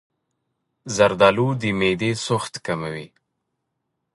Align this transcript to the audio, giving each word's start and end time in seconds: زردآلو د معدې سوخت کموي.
زردآلو 0.95 1.47
د 1.61 1.63
معدې 1.79 2.11
سوخت 2.25 2.53
کموي. 2.65 3.07